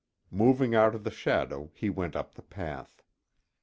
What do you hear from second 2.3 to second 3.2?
the path.